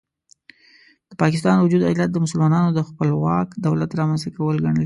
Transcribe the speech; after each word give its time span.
د 1.09 1.11
پاکستان 1.21 1.55
وجود 1.59 1.81
علت 1.89 2.09
د 2.13 2.17
مسلمانانو 2.25 2.69
د 2.73 2.79
خپلواک 2.89 3.47
دولت 3.65 3.91
رامنځته 3.99 4.29
کول 4.37 4.55
ګڼل 4.65 4.75
کېږي. 4.75 4.79